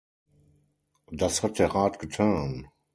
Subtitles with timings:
[1.11, 2.67] Das hat der Rat getan!